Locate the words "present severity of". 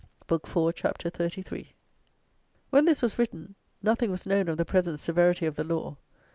4.65-5.55